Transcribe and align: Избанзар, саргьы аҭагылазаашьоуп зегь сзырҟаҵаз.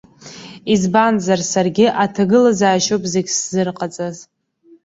Избанзар, 0.73 1.41
саргьы 1.51 1.87
аҭагылазаашьоуп 2.03 3.03
зегь 3.13 3.29
сзырҟаҵаз. 3.35 4.17